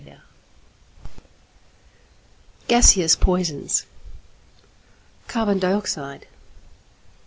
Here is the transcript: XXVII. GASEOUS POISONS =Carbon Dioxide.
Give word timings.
XXVII. 0.01 0.17
GASEOUS 2.67 3.15
POISONS 3.17 3.85
=Carbon 5.27 5.59
Dioxide. 5.59 6.25